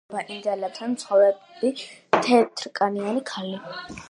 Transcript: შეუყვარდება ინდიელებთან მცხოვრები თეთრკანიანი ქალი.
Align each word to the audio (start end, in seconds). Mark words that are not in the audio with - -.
შეუყვარდება 0.03 0.35
ინდიელებთან 0.35 0.93
მცხოვრები 0.95 1.71
თეთრკანიანი 2.29 3.25
ქალი. 3.33 3.63